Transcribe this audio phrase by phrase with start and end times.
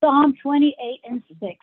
[0.00, 1.56] Psalm 28 and 6.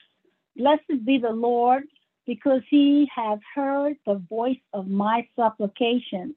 [0.55, 1.83] Blessed be the Lord,
[2.27, 6.35] because he has heard the voice of my supplication.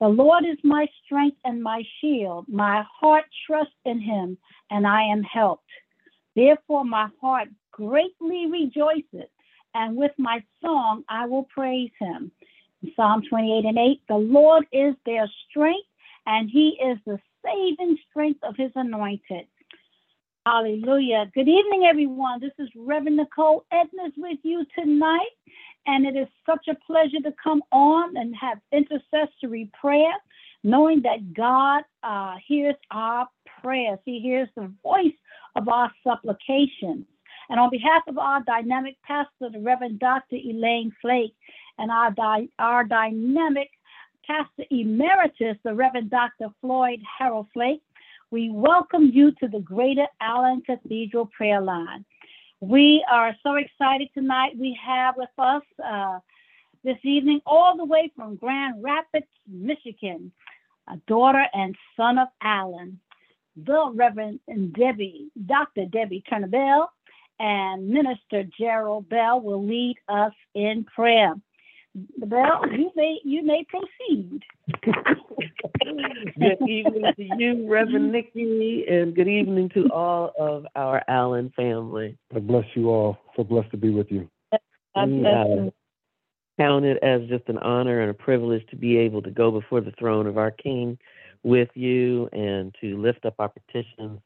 [0.00, 2.46] The Lord is my strength and my shield.
[2.48, 4.38] My heart trusts in him,
[4.70, 5.68] and I am helped.
[6.36, 9.28] Therefore, my heart greatly rejoices,
[9.74, 12.30] and with my song I will praise him.
[12.94, 15.88] Psalm 28 and 8 The Lord is their strength,
[16.26, 19.46] and he is the saving strength of his anointed.
[20.50, 21.30] Hallelujah.
[21.34, 22.40] Good evening, everyone.
[22.40, 25.36] This is Reverend Nichole Edness with you tonight,
[25.86, 30.14] and it is such a pleasure to come on and have intercessory prayer,
[30.64, 33.28] knowing that God uh, hears our
[33.62, 33.98] prayers.
[34.06, 35.12] He hears the voice
[35.54, 37.04] of our supplications.
[37.50, 40.36] And on behalf of our dynamic pastor, the Reverend Dr.
[40.36, 41.34] Elaine Flake,
[41.76, 43.68] and our, di- our dynamic
[44.26, 46.48] pastor emeritus, the Reverend Dr.
[46.62, 47.82] Floyd Harold Flake,
[48.30, 52.04] we welcome you to the Greater Allen Cathedral Prayer Line.
[52.60, 54.52] We are so excited tonight.
[54.58, 56.18] We have with us uh,
[56.84, 60.30] this evening, all the way from Grand Rapids, Michigan,
[60.88, 63.00] a daughter and son of Allen,
[63.56, 65.86] the Reverend Debbye, Dr.
[65.86, 66.92] Debbye Turner Bell,
[67.40, 71.34] and Minister Gerald Bell will lead us in prayer.
[72.18, 74.42] Bell, you may you may proceed.
[76.38, 82.18] good evening to you, Reverend Nikki, and good evening to all of our Allen family.
[82.34, 83.18] I bless you all.
[83.36, 84.28] So blessed to be with you.
[84.96, 85.24] We
[86.58, 89.80] count it as just an honor and a privilege to be able to go before
[89.80, 90.98] the throne of our King
[91.44, 94.20] with you and to lift up our petitions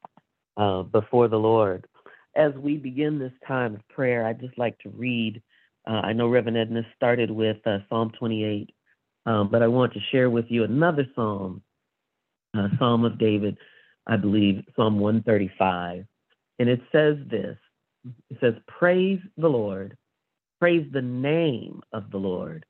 [0.56, 1.86] uh, before the Lord.
[2.34, 5.42] As we begin this time of prayer, I'd just like to read.
[5.86, 8.70] Uh, I know Reverend Edness started with uh, Psalm 28,
[9.26, 11.62] um, but I want to share with you another psalm,
[12.56, 13.56] uh, Psalm of David,
[14.06, 16.04] I believe, Psalm 135.
[16.58, 17.56] And it says this
[18.30, 19.96] it says, Praise the Lord,
[20.60, 22.64] praise the name of the Lord.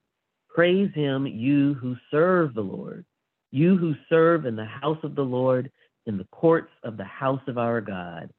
[0.49, 3.05] Praise him, you who serve the Lord,
[3.51, 5.71] you who serve in the house of the Lord,
[6.07, 8.31] in the courts of the house of our God.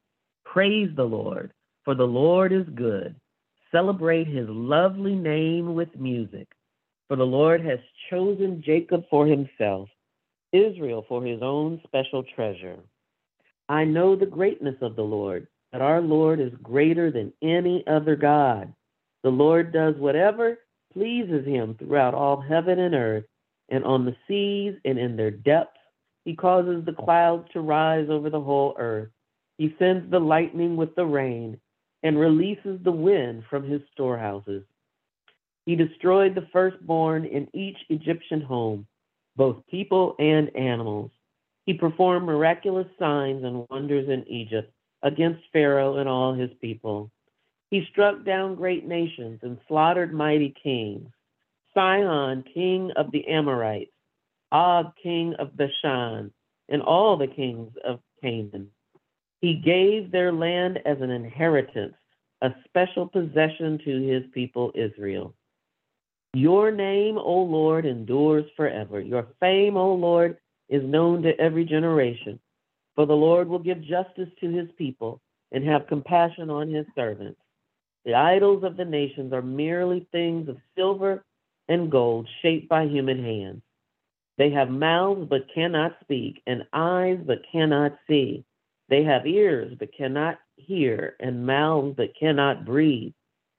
[0.45, 1.51] Praise the Lord,
[1.85, 3.16] for the Lord is good.
[3.73, 6.47] Celebrate his lovely name with music.
[7.07, 7.79] For the Lord has
[8.11, 9.89] chosen Jacob for himself,
[10.51, 12.78] Israel for his own special treasure.
[13.67, 18.16] I know the greatness of the Lord, that our Lord is greater than any other
[18.16, 18.72] God.
[19.23, 20.59] The Lord does whatever
[20.94, 23.25] pleases him throughout all heaven and earth,
[23.69, 25.79] and on the seas and in their depths.
[26.25, 29.09] He causes the clouds to rise over the whole earth.
[29.57, 31.59] He sends the lightning with the rain
[32.03, 34.64] and releases the wind from his storehouses.
[35.66, 38.86] He destroyed the firstborn in each Egyptian home,
[39.38, 41.12] both people and animals.
[41.66, 44.72] He performed miraculous signs and wonders in Egypt
[45.02, 47.09] against Pharaoh and all his people.
[47.69, 51.09] He struck down great nations and slaughtered mighty kings.
[51.74, 53.91] Sihon, king of the Amorites,
[54.52, 56.31] Og, king of Bashan,
[56.70, 58.70] and all the kings of Canaan.
[59.43, 61.95] He gave their land as an inheritance,
[62.41, 65.33] a special possession to his people Israel.
[66.33, 69.01] Your name, O Lord, endures forever.
[69.01, 70.37] Your fame, O Lord,
[70.69, 72.39] is known to every generation.
[72.95, 75.19] For the Lord will give justice to his people
[75.51, 77.41] and have compassion on his servants.
[78.05, 81.21] The idols of the nations are merely things of silver
[81.67, 83.61] and gold shaped by human hands.
[84.37, 88.45] They have mouths but cannot speak, and eyes but cannot see.
[88.89, 93.13] They have ears but cannot hear, and mouths but cannot breathe.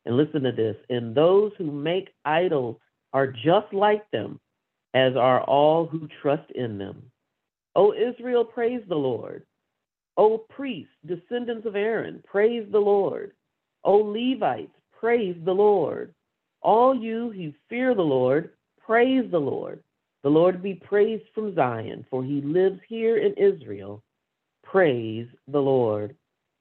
[0.07, 2.77] And listen to this and those who make idols
[3.13, 4.39] are just like them,
[4.93, 7.11] as are all who trust in them.
[7.75, 9.47] O Israel, praise the Lord.
[10.17, 13.33] O priests, descendants of Aaron, praise the Lord.
[13.83, 16.15] O Levites, praise the Lord.
[16.61, 19.83] All you who fear the Lord, praise the Lord.
[20.23, 24.03] The Lord be praised from Zion, for he lives here in Israel.
[24.75, 26.17] Praise the Lord.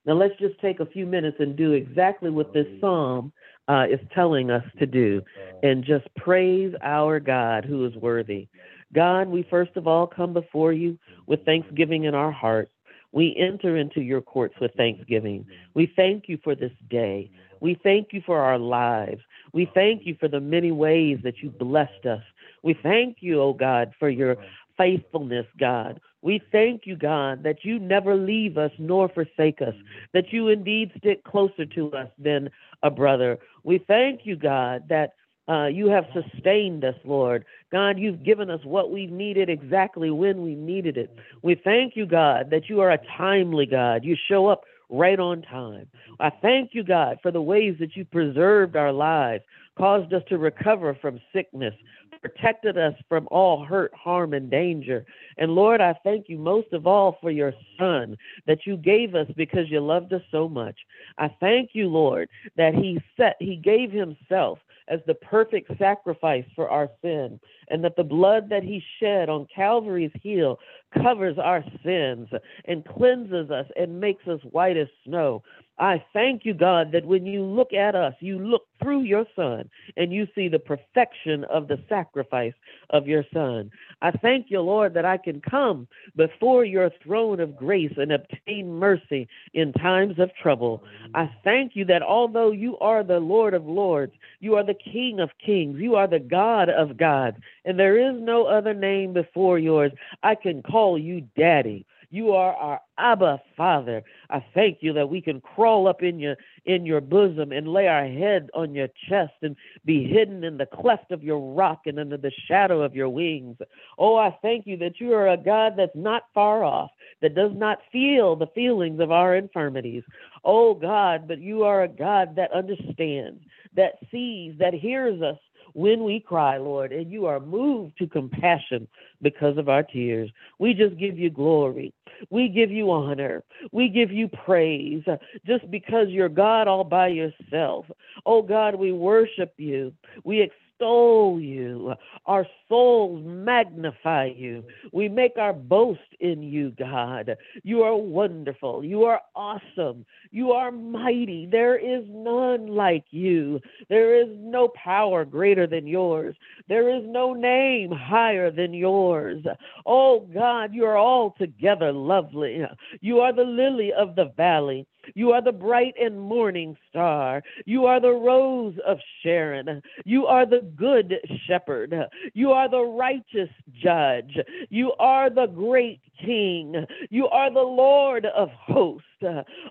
[0.06, 3.32] Now let's just take a few minutes and do exactly what this psalm
[3.66, 5.20] uh, is telling us to do
[5.64, 8.46] and just praise our God who is worthy.
[8.92, 10.96] God, we first of all come before you
[11.26, 12.70] with thanksgiving in our hearts.
[13.10, 15.44] We enter into your courts with thanksgiving.
[15.74, 17.32] We thank you for this day.
[17.58, 19.22] We thank you for our lives.
[19.52, 22.22] We thank you for the many ways that you blessed us.
[22.62, 24.36] We thank you, oh God, for your
[24.76, 26.00] faithfulness, God.
[26.24, 29.74] We thank you, God, that you never leave us nor forsake us,
[30.14, 32.48] that you indeed stick closer to us than
[32.82, 33.38] a brother.
[33.62, 35.16] We thank you, God, that
[35.50, 37.44] uh, you have sustained us, Lord.
[37.70, 41.14] God, you've given us what we've needed exactly when we needed it.
[41.42, 44.02] We thank you, God, that you are a timely God.
[44.02, 45.88] You show up right on time.
[46.20, 49.44] I thank you, God, for the ways that you preserved our lives,
[49.76, 51.74] caused us to recover from sickness,
[52.20, 55.04] protected us from all hurt, harm, and danger.
[55.36, 58.16] And Lord, I thank you most of all for your Son
[58.46, 60.76] that you gave us because you loved us so much.
[61.18, 66.68] I thank you, Lord, that He set, He gave Himself as the perfect sacrifice for
[66.68, 70.58] our sin, and that the blood that He shed on Calvary's hill
[71.02, 72.28] covers our sins
[72.66, 75.42] and cleanses us and makes us white as snow.
[75.78, 79.68] I thank you, God, that when you look at us, you look through your Son
[79.96, 82.52] and you see the perfection of the sacrifice
[82.90, 83.70] of your Son.
[84.04, 88.70] I thank you, Lord, that I can come before your throne of grace and obtain
[88.70, 90.84] mercy in times of trouble.
[91.14, 95.20] I thank you that although you are the Lord of Lords, you are the King
[95.20, 99.58] of Kings, you are the God of gods, and there is no other name before
[99.58, 99.92] yours.
[100.22, 101.86] I can call you Daddy.
[102.14, 104.04] You are our Abba Father.
[104.30, 107.88] I thank you that we can crawl up in your in your bosom and lay
[107.88, 111.98] our head on your chest and be hidden in the cleft of your rock and
[111.98, 113.56] under the shadow of your wings.
[113.98, 117.50] Oh, I thank you that you are a God that's not far off, that does
[117.52, 120.04] not feel the feelings of our infirmities.
[120.44, 123.42] Oh God, but you are a God that understands,
[123.74, 125.38] that sees, that hears us
[125.74, 128.88] when we cry, Lord, and you are moved to compassion
[129.22, 130.30] because of our tears.
[130.58, 131.92] We just give you glory.
[132.30, 133.42] We give you honor.
[133.72, 135.16] We give you praise uh,
[135.46, 137.86] just because you're God all by yourself.
[138.24, 139.92] Oh God, we worship you.
[140.22, 140.40] We
[140.74, 141.94] extol you.
[142.26, 144.64] Our souls magnify you.
[144.92, 147.36] We make our boast in you, God.
[147.62, 148.84] You are wonderful.
[148.84, 150.04] You are awesome.
[150.30, 151.46] You are mighty.
[151.50, 153.60] There is none like you.
[153.88, 156.34] There is no power greater than yours.
[156.68, 159.44] There is no name higher than yours.
[159.86, 162.64] Oh, God, you are altogether lovely.
[163.00, 164.86] You are the lily of the valley.
[165.14, 167.42] You are the bright and morning star.
[167.66, 169.82] You are the rose of Sharon.
[170.04, 171.14] You are the good
[171.46, 171.94] shepherd.
[172.32, 173.50] You are the righteous
[173.82, 174.38] judge.
[174.70, 176.86] You are the great king.
[177.10, 179.06] You are the Lord of hosts.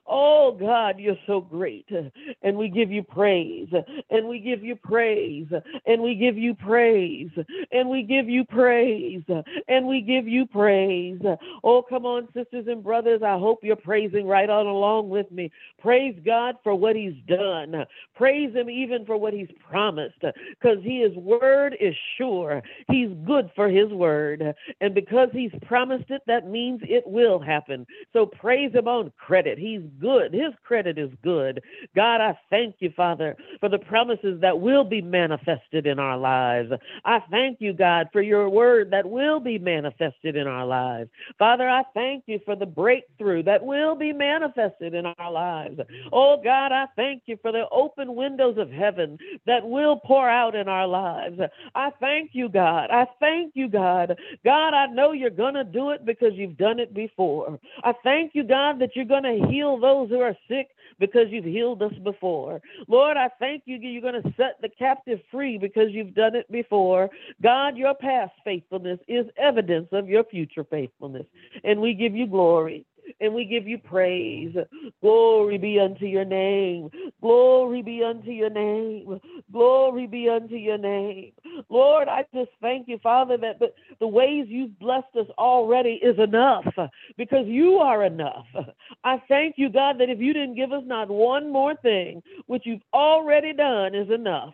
[0.07, 1.88] Oh God, you're so great.
[2.41, 3.69] And we give you praise.
[4.09, 5.47] And we give you praise.
[5.85, 7.29] And we give you praise.
[7.71, 9.23] And we give you praise.
[9.67, 11.21] And we give you praise.
[11.63, 13.21] Oh, come on, sisters and brothers.
[13.23, 15.51] I hope you're praising right on along with me.
[15.79, 17.85] Praise God for what He's done.
[18.15, 20.19] Praise Him even for what He's promised.
[20.21, 22.63] Because His word is sure.
[22.89, 24.56] He's good for His word.
[24.81, 27.86] And because He's promised it, that means it will happen.
[28.13, 29.57] So praise Him on credit.
[29.57, 30.34] He's good.
[30.34, 31.62] His credit is good.
[31.95, 36.72] God, I thank you, Father, for the promises that will be manifested in our lives.
[37.06, 41.10] I thank you, God, for your word that will be manifested in our lives.
[41.38, 45.80] Father, I thank you for the breakthrough that will be manifested in our lives.
[46.12, 50.56] Oh, God, I thank you for the open windows of heaven that will pour out
[50.56, 51.40] in our lives.
[51.75, 52.90] I thank you, God.
[52.92, 54.18] I thank you, God.
[54.45, 57.59] God, I know you're going to do it because you've done it before.
[57.83, 61.45] I thank you, God, that you're going to heal those who are sick because you've
[61.45, 62.61] healed us before.
[62.87, 66.49] Lord, I thank you you're going to set the captive free because you've done it
[66.51, 67.09] before.
[67.41, 71.25] God, your past faithfulness is evidence of your future faithfulness,
[71.63, 72.85] and we give you glory
[73.19, 74.56] and we give you praise.
[75.01, 76.89] Glory be unto your name.
[77.21, 79.19] Glory be unto your name.
[79.51, 81.31] Glory be unto your name.
[81.69, 86.18] Lord, I just thank you, Father, that the, the ways you've blessed us already is
[86.19, 86.66] enough
[87.18, 88.45] because you are enough.
[89.04, 92.63] I thank you, God, that if you didn't give us not one more thing, which
[92.66, 94.54] you've already done is enough.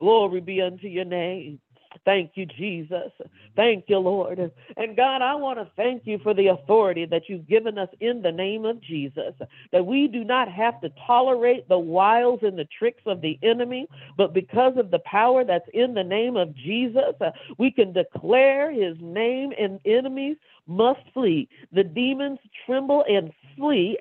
[0.00, 1.60] Glory be unto your name.
[2.04, 3.12] Thank you, Jesus.
[3.20, 3.54] Mm-hmm.
[3.56, 4.38] Thank you, Lord.
[4.76, 8.22] And God, I want to thank you for the authority that you've given us in
[8.22, 9.34] the name of Jesus,
[9.72, 13.86] that we do not have to tolerate the wiles and the tricks of the enemy,
[14.16, 18.70] but because of the power that's in the name of Jesus, uh, we can declare
[18.72, 20.36] his name and enemies
[20.66, 21.48] must flee.
[21.72, 23.32] The demons tremble and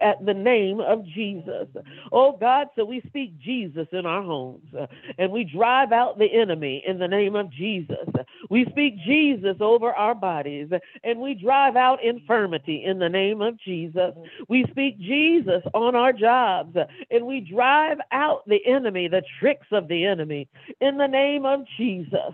[0.02, 1.68] at the name of Jesus.
[2.12, 6.32] Oh God, so we speak Jesus in our homes uh, and we drive out the
[6.32, 8.08] enemy in the name of Jesus.
[8.50, 10.70] We speak Jesus over our bodies
[11.04, 14.14] and we drive out infirmity in the name of Jesus.
[14.48, 16.76] We speak Jesus on our jobs
[17.10, 20.48] and we drive out the enemy, the tricks of the enemy
[20.82, 22.34] in the name of Jesus.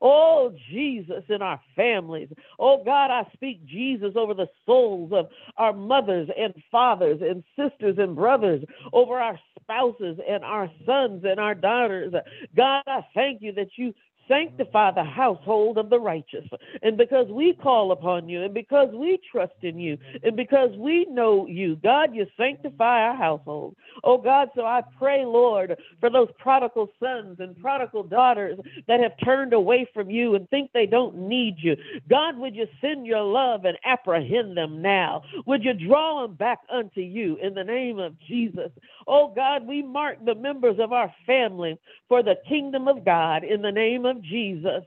[0.00, 2.28] Oh, Jesus in our families.
[2.58, 7.96] Oh, God, I speak Jesus over the souls of our mothers and fathers and sisters
[7.98, 8.62] and brothers,
[8.92, 12.12] over our spouses and our sons and our daughters.
[12.56, 13.94] God, I thank you that you
[14.28, 16.44] sanctify the household of the righteous.
[16.82, 21.06] And because we call upon you, and because we trust in you, and because we
[21.10, 23.76] know you, God, you sanctify our household.
[24.04, 29.12] Oh God, so I pray, Lord, for those prodigal sons and prodigal daughters that have
[29.24, 31.76] turned away from you and think they don't need you.
[32.08, 35.22] God, would you send your love and apprehend them now?
[35.46, 38.70] Would you draw them back unto you in the name of Jesus?
[39.06, 43.62] Oh God, we mark the members of our family for the kingdom of God in
[43.62, 44.84] the name of Jesus.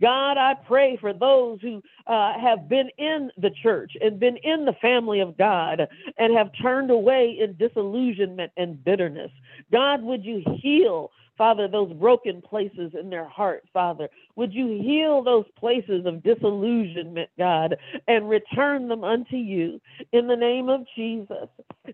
[0.00, 4.64] God, I pray for those who uh, have been in the church and been in
[4.64, 5.86] the family of God
[6.18, 9.30] and have turned away in disillusionment and bitterness.
[9.72, 11.10] God, would you heal
[11.40, 14.10] Father, those broken places in their heart, Father.
[14.36, 17.78] Would you heal those places of disillusionment, God,
[18.08, 19.80] and return them unto you
[20.12, 21.48] in the name of Jesus?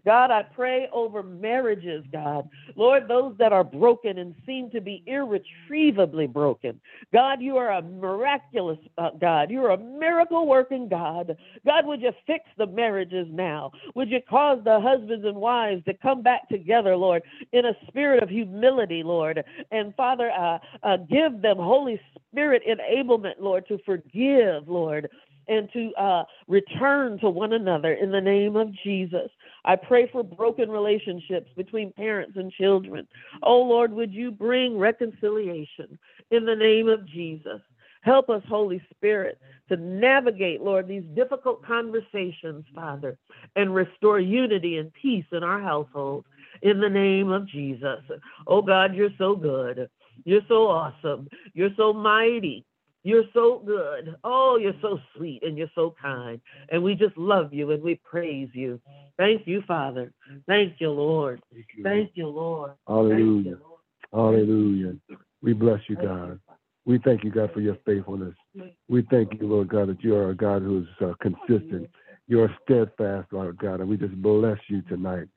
[0.05, 2.49] God, I pray over marriages, God.
[2.75, 6.81] Lord, those that are broken and seem to be irretrievably broken.
[7.13, 9.51] God, you are a miraculous uh, God.
[9.53, 11.37] You are a miracle working God.
[11.65, 13.71] God, would you fix the marriages now?
[13.95, 17.23] Would you cause the husbands and wives to come back together, Lord,
[17.53, 19.36] in a spirit of humility, Lord?
[19.37, 19.67] Lord.
[19.71, 22.01] And Father, uh, uh, give them Holy
[22.31, 25.09] Spirit enablement, Lord, to forgive, Lord,
[25.49, 29.31] and to uh, return to one another in the name of Jesus.
[29.65, 33.07] I pray for broken relationships between parents and children.
[33.43, 35.99] Oh, Lord, would you bring reconciliation
[36.31, 37.61] in the name of Jesus?
[38.03, 43.19] Help us, Holy Spirit, to navigate, Lord, these difficult conversations, Father,
[43.57, 46.25] and restore unity and peace in our household
[46.63, 48.01] in the name of Jesus.
[48.47, 49.89] Oh God, you're so good.
[50.25, 51.29] You're so awesome.
[51.55, 52.65] You're so mighty.
[53.03, 54.17] You're so good.
[54.25, 56.41] Oh, you're so sweet and you're so kind.
[56.71, 58.81] And we just love you and we praise you.
[59.17, 60.13] Thank you, Father.
[60.49, 61.41] Thank you, Lord.
[61.53, 62.73] Thank you, Thank you Lord.
[62.89, 63.51] Hallelujah.
[63.51, 64.35] You, Lord.
[64.35, 64.97] Hallelujah.
[65.41, 66.41] We bless you, God.
[66.85, 68.35] We thank you, God, for your faithfulness.
[68.89, 71.89] We thank you, Lord God, that you are a God who is uh, consistent.
[72.29, 75.29] You are steadfast, Lord God, and we just bless you tonight.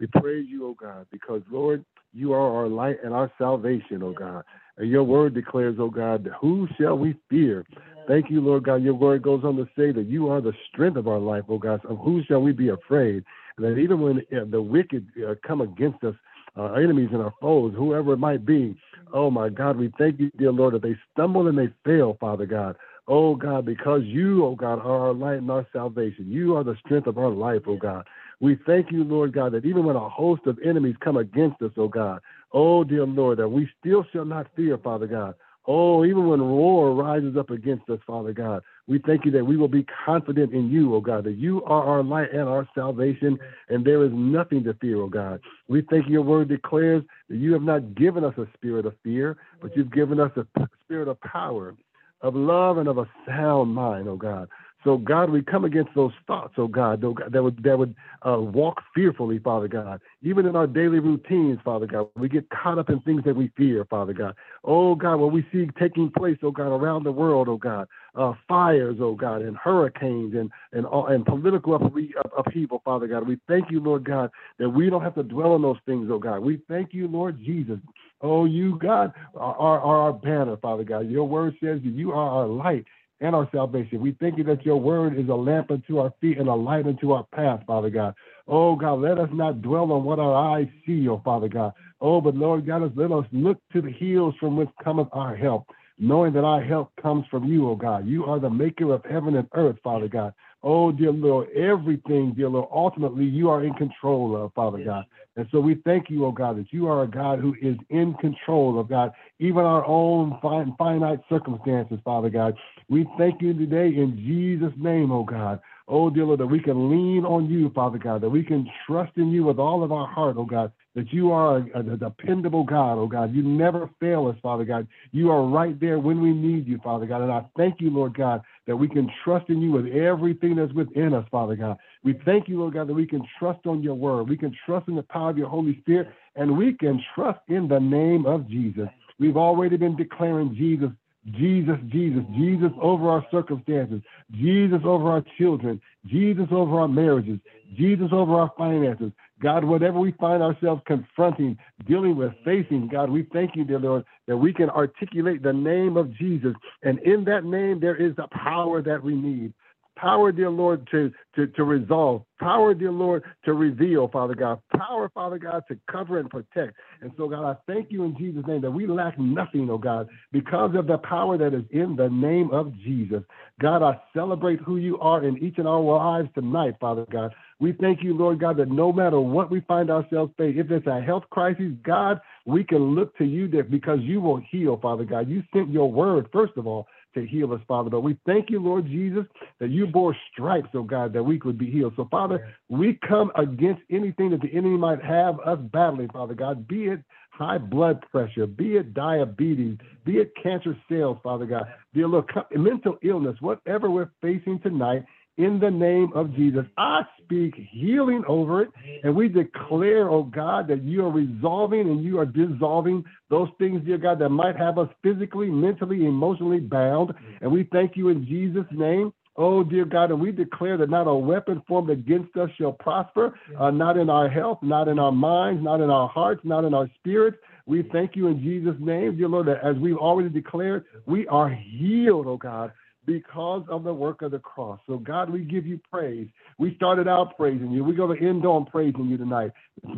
[0.00, 4.12] We praise you, O God, because, Lord, you are our light and our salvation, O
[4.12, 4.44] God.
[4.76, 7.66] And your word declares, O God, who shall we fear?
[8.06, 8.82] Thank you, Lord God.
[8.82, 11.58] Your word goes on to say that you are the strength of our life, O
[11.58, 11.84] God.
[11.84, 13.24] Of who shall we be afraid?
[13.56, 16.14] And that even when uh, the wicked uh, come against us,
[16.56, 18.76] our enemies and our foes, whoever it might be,
[19.12, 22.46] oh my God, we thank you, dear Lord, that they stumble and they fail, Father
[22.46, 22.76] God.
[23.10, 26.30] Oh God, because you, oh God, are our light and our salvation.
[26.30, 28.06] You are the strength of our life, oh God.
[28.38, 31.72] We thank you, Lord God, that even when a host of enemies come against us,
[31.78, 32.20] oh God,
[32.52, 35.34] oh dear Lord, that we still shall not fear, Father God.
[35.70, 39.58] Oh, even when war rises up against us, Father God, we thank you that we
[39.58, 43.38] will be confident in you, oh God, that you are our light and our salvation,
[43.68, 45.40] and there is nothing to fear, oh God.
[45.66, 49.36] We thank your word declares that you have not given us a spirit of fear,
[49.60, 50.46] but you've given us a
[50.84, 51.74] spirit of power,
[52.20, 54.48] of love, and of a sound mind, oh God.
[54.84, 57.96] So, God, we come against those thoughts, oh God, that would that would
[58.26, 60.00] uh, walk fearfully, Father God.
[60.22, 63.50] Even in our daily routines, Father God, we get caught up in things that we
[63.56, 64.36] fear, Father God.
[64.62, 68.34] Oh God, what we see taking place, oh God, around the world, oh God, uh,
[68.46, 73.26] fires, oh God, and hurricanes and and and political upheaval, Father God.
[73.26, 76.20] We thank you, Lord God, that we don't have to dwell on those things, oh
[76.20, 76.38] God.
[76.38, 77.78] We thank you, Lord Jesus.
[78.20, 81.08] Oh, you, God, are, are our banner, Father God.
[81.08, 82.84] Your word says that you are our light
[83.20, 84.00] and our salvation.
[84.00, 86.86] We thank you that your word is a lamp unto our feet and a light
[86.86, 88.14] unto our path, Father God.
[88.46, 91.72] Oh God, let us not dwell on what our eyes see, oh Father God.
[92.00, 95.66] Oh, but Lord God, let us look to the hills from which cometh our help,
[95.98, 98.06] knowing that our help comes from you, oh God.
[98.06, 100.32] You are the maker of heaven and earth, Father God.
[100.62, 105.04] Oh, dear Lord, everything, dear Lord, ultimately you are in control of, Father God.
[105.36, 108.14] And so we thank you, oh God, that you are a God who is in
[108.14, 112.56] control of God, even our own finite circumstances, Father God.
[112.88, 115.60] We thank you today in Jesus' name, oh God.
[115.86, 119.12] Oh, dear Lord, that we can lean on you, Father God, that we can trust
[119.16, 122.64] in you with all of our heart, oh God, that you are a, a, dependable
[122.64, 123.32] God, oh God.
[123.32, 124.88] You never fail us, Father God.
[125.12, 127.22] You are right there when we need you, Father God.
[127.22, 130.72] And I thank you, Lord God, that we can trust in you with everything that's
[130.72, 131.76] within us, Father God.
[132.02, 134.28] We thank you, Lord God, that we can trust on your word.
[134.28, 137.68] We can trust in the power of your Holy Spirit, and we can trust in
[137.68, 138.88] the name of Jesus.
[139.20, 140.90] We've already been declaring Jesus
[141.32, 144.00] Jesus, Jesus, Jesus over our circumstances,
[144.30, 147.38] Jesus over our children, Jesus over our marriages,
[147.76, 149.12] Jesus over our finances.
[149.42, 154.04] God, whatever we find ourselves confronting, dealing with, facing, God, we thank you, dear Lord,
[154.26, 156.54] that we can articulate the name of Jesus.
[156.82, 159.54] And in that name, there is the power that we need
[159.98, 165.10] power, dear Lord, to, to, to resolve, power, dear Lord, to reveal, Father God, power,
[165.12, 166.74] Father God, to cover and protect.
[167.00, 170.08] And so, God, I thank you in Jesus' name that we lack nothing, oh God,
[170.32, 173.22] because of the power that is in the name of Jesus.
[173.60, 177.34] God, I celebrate who you are in each and our lives tonight, Father God.
[177.60, 180.86] We thank you, Lord God, that no matter what we find ourselves facing, if it's
[180.86, 185.04] a health crisis, God, we can look to you that because you will heal, Father
[185.04, 185.28] God.
[185.28, 187.90] You sent your word, first of all, to heal us, Father.
[187.90, 189.24] But we thank you, Lord Jesus,
[189.58, 191.94] that you bore stripes, oh God, that we could be healed.
[191.96, 196.68] So, Father, we come against anything that the enemy might have us battling, Father God,
[196.68, 197.00] be it
[197.30, 202.98] high blood pressure, be it diabetes, be it cancer cells, Father God, dear Lord, mental
[203.02, 205.04] illness, whatever we're facing tonight,
[205.38, 206.66] in the name of Jesus.
[206.76, 208.68] I speak healing over it,
[209.04, 213.82] and we declare, oh God, that you are resolving and you are dissolving those things,
[213.86, 217.14] dear God, that might have us physically, mentally, emotionally bound.
[217.40, 219.12] And we thank you in Jesus' name.
[219.36, 223.38] Oh, dear God, and we declare that not a weapon formed against us shall prosper,
[223.56, 226.74] uh, not in our health, not in our minds, not in our hearts, not in
[226.74, 227.36] our spirits.
[227.64, 231.48] We thank you in Jesus' name, dear Lord, that as we've already declared, we are
[231.48, 232.72] healed, oh God
[233.08, 234.78] because of the work of the cross.
[234.86, 236.28] So, God, we give you praise.
[236.58, 237.82] We started out praising you.
[237.82, 239.50] We're going to end on praising you tonight.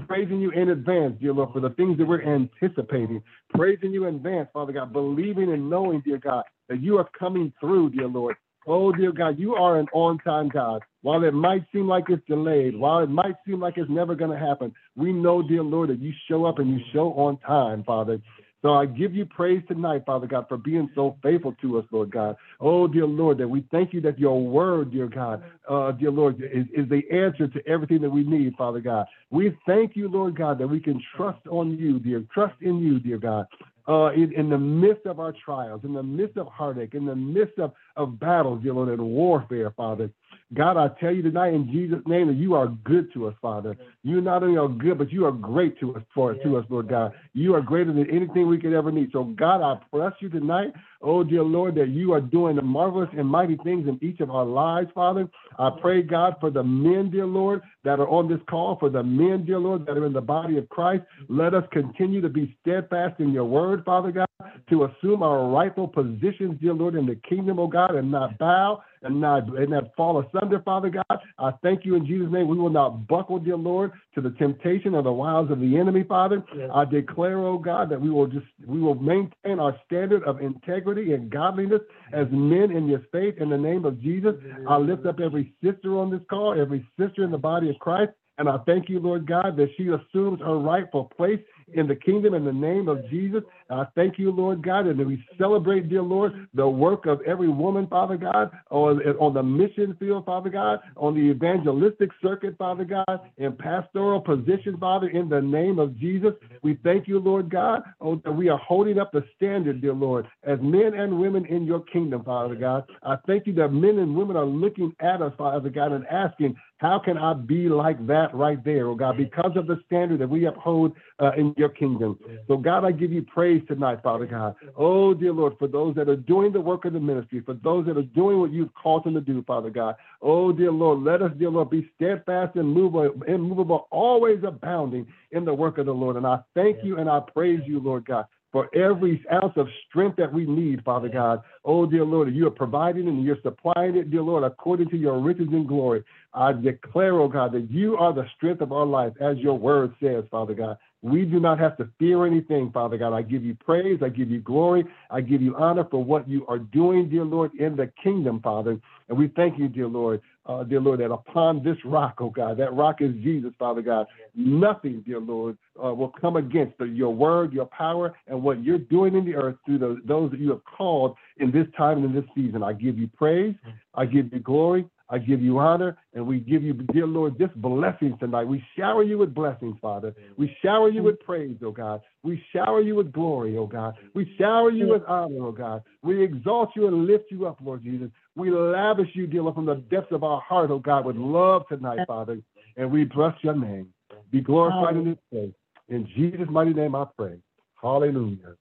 [0.07, 3.21] Praising you in advance, dear Lord, for the things that we're anticipating.
[3.53, 7.53] Praising you in advance, Father God, believing and knowing, dear God, that you are coming
[7.59, 8.37] through, dear Lord.
[8.69, 10.83] Oh, dear God, you are an on time God.
[11.03, 14.31] While it might seem like it's delayed, while it might seem like it's never going
[14.31, 17.83] to happen, we know, dear Lord, that you show up and you show on time,
[17.83, 18.21] Father.
[18.63, 22.11] So I give you praise tonight, Father God, for being so faithful to us, Lord
[22.11, 22.37] God.
[22.61, 26.43] Oh, dear Lord, that we thank you that your word, dear God, uh, dear Lord,
[26.43, 29.07] is, is the answer to everything that we need, Father God.
[29.31, 32.99] We thank you, Lord God, that we can trust on you, dear, trust in you,
[32.99, 33.47] dear God.
[33.89, 37.17] Uh, in, in, the midst of our trials, in the midst of heartache, in the
[37.17, 40.11] midst of, of battles, dear Lord, and warfare, Father.
[40.53, 43.77] God, I tell you tonight in Jesus' name that you are good to us, Father.
[44.03, 46.89] You not only are good, but you are great to us, for to us, Lord
[46.89, 47.13] God.
[47.35, 49.11] You are greater than anything we could ever need.
[49.13, 53.09] So, God, I bless you tonight Oh, dear Lord, that you are doing the marvelous
[53.17, 55.29] and mighty things in each of our lives, Father.
[55.59, 59.03] I pray, God, for the men, dear Lord, that are on this call, for the
[59.03, 61.05] men, dear Lord, that are in the body of Christ.
[61.29, 64.29] Let us continue to be steadfast in your word, Father God,
[64.69, 68.83] to assume our rightful positions, dear Lord, in the kingdom, oh God, and not bow
[69.03, 71.21] and not, and not fall asunder, Father God.
[71.39, 72.49] I thank you in Jesus' name.
[72.49, 76.05] We will not buckle, dear Lord, to the temptation or the wiles of the enemy,
[76.07, 76.45] Father.
[76.55, 76.71] Yes.
[76.75, 80.90] I declare, oh God, that we will just we will maintain our standard of integrity
[80.91, 81.81] integrity and godliness
[82.13, 84.35] as men in your faith in the name of Jesus.
[84.69, 88.13] I lift up every sister on this call, every sister in the body of Christ.
[88.39, 91.41] And I thank you, Lord God, that she assumes her rightful place
[91.75, 93.43] in the kingdom in the name of Jesus.
[93.69, 97.87] I thank you, Lord God, and we celebrate, dear Lord, the work of every woman,
[97.87, 103.21] Father God, on, on the mission field, Father God, on the evangelistic circuit, Father God,
[103.39, 106.33] in pastoral position, Father, in the name of Jesus.
[106.63, 110.27] We thank you, Lord God, oh, that we are holding up the standard, dear Lord,
[110.43, 112.85] as men and women in your kingdom, Father God.
[113.03, 116.57] I thank you that men and women are looking at us, Father God, and asking,
[116.81, 120.31] how can I be like that right there, oh God, because of the standard that
[120.31, 122.19] we uphold uh, in your kingdom.
[122.49, 124.57] So, God, I give you praise tonight, Father God.
[124.77, 127.85] Oh, dear Lord, for those that are doing the work of the ministry, for those
[127.85, 129.97] that are doing what you've called them to do, Father God.
[130.23, 135.45] Oh, dear Lord, let us, dear Lord, be steadfast and immovable, immovable always abounding in
[135.45, 136.17] the work of the Lord.
[136.17, 140.17] And I thank you and I praise you, Lord God for every ounce of strength
[140.17, 141.43] that we need, Father God.
[141.65, 145.21] Oh, dear Lord, you are providing and you're supplying it, dear Lord, according to your
[145.21, 146.05] riches and glory.
[146.35, 149.95] I declare, oh God, that you are the strength of our life, as your word
[150.01, 150.77] says, Father God.
[151.03, 153.15] We do not have to fear anything, Father God.
[153.15, 154.01] I give you praise.
[154.03, 154.85] I give you glory.
[155.09, 158.79] I give you honor for what you are doing, dear Lord, in the kingdom, Father.
[159.09, 162.57] And we thank you, dear Lord, uh, dear Lord, that upon this rock, oh God,
[162.59, 164.07] that rock is Jesus, Father God.
[164.35, 168.79] Nothing, dear Lord, uh, will come against the, your word, your power, and what you're
[168.79, 172.07] doing in the earth through the, those that you have called in this time and
[172.07, 172.65] in this season.
[172.65, 173.55] I give you praise.
[173.95, 174.87] I give you glory.
[175.11, 178.45] I give you honor and we give you, dear Lord, this blessings tonight.
[178.45, 180.15] We shower you with blessings, Father.
[180.37, 182.01] We shower you with praise, oh God.
[182.23, 183.95] We shower you with glory, oh God.
[184.15, 185.83] We shower you with honor, oh God.
[186.03, 188.09] We exalt you and lift you up, Lord Jesus.
[188.41, 191.69] We lavish you, dear Lord, from the depths of our heart, oh God, with love
[191.69, 192.41] tonight, Father.
[192.79, 193.93] And we bless your name.
[194.31, 195.53] Be glorified in this place.
[195.91, 197.35] In Jesus' mighty name I pray.
[197.83, 198.55] Hallelujah.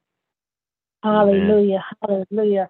[1.01, 1.85] Hallelujah.
[2.01, 2.67] Hallelujah.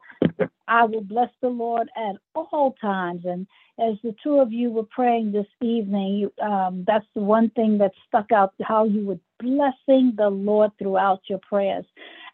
[0.68, 3.22] I will bless the Lord at all times.
[3.26, 3.48] And
[3.80, 7.92] as the two of you were praying this evening, um, that's the one thing that
[8.08, 11.86] stuck out how you were blessing the Lord throughout your prayers.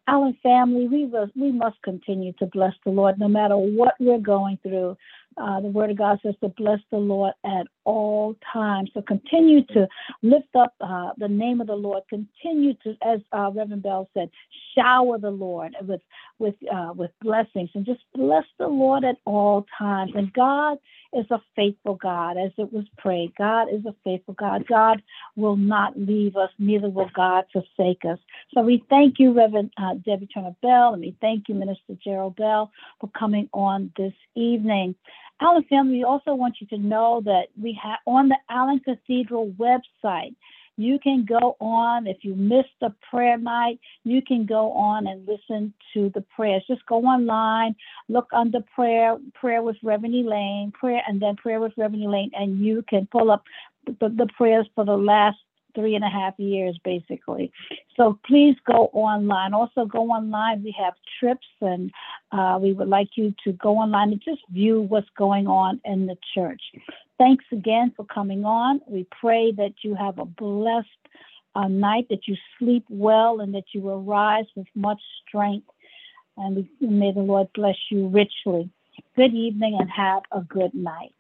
[0.07, 4.59] Allen family, we, we must continue to bless the Lord no matter what we're going
[4.61, 4.97] through.
[5.37, 8.89] Uh, the Word of God says to bless the Lord at all times.
[8.93, 9.87] So continue to
[10.21, 12.03] lift up uh, the name of the Lord.
[12.09, 14.29] Continue to, as uh, Reverend Bell said,
[14.75, 16.01] shower the Lord with
[16.39, 20.11] with uh, with blessings, and just bless the Lord at all times.
[20.15, 20.77] And God
[21.13, 23.33] is a faithful God, as it was prayed.
[23.37, 24.65] God is a faithful God.
[24.67, 25.01] God
[25.35, 28.19] will not leave us, neither will God forsake us.
[28.53, 32.35] So we thank you, Reverend uh, Debbye Turner Bell, and we thank you, Minister Gerald
[32.35, 34.95] Bell, for coming on this evening.
[35.41, 39.51] Allen family, we also want you to know that we have on the Allen Cathedral
[39.59, 40.35] website,
[40.77, 45.27] you can go on if you missed the prayer night you can go on and
[45.27, 46.63] listen to the prayers.
[46.67, 47.75] Just go online
[48.09, 52.59] look under prayer prayer with reverend elaine prayer and then prayer with reverend elaine and
[52.59, 53.43] you can pull up
[53.85, 55.37] the, the prayers for the last
[55.75, 57.51] three and a half years basically.
[57.95, 59.53] So please go online.
[59.53, 60.63] Also go online.
[60.63, 61.91] We have trips and
[62.31, 66.07] uh, we would like you to go online and just view what's going on in
[66.07, 66.61] the church.
[67.17, 68.81] Thanks again for coming on.
[68.87, 70.87] We pray that you have a blessed
[71.55, 75.67] uh, night that you sleep well and that you will rise with much strength.
[76.37, 78.69] And may the lord bless you richly.
[79.15, 81.15] Good evening and have a good night